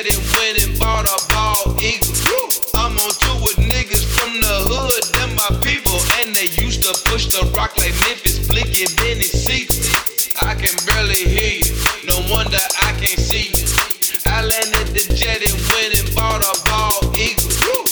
[0.00, 2.48] Met and went and bought a ball eagle.
[2.74, 6.00] I'm on tour with niggas from the hood, them my people.
[6.20, 9.36] And they used to push the rock like Memphis, blinking then it.
[10.40, 11.76] I can barely hear you,
[12.08, 13.66] no wonder I can't see you.
[14.24, 17.89] I landed the jet and went and bought a ball eagles.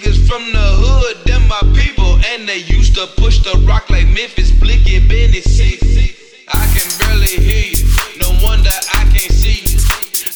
[0.00, 4.06] Niggas from the hood, them my people, and they used to push the rock like
[4.06, 6.14] Memphis, Blicky, Benny C.
[6.48, 7.84] I can barely hear you.
[8.18, 9.78] No wonder I can't see you.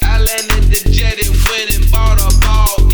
[0.03, 2.91] I landed the jet and went and bought a ball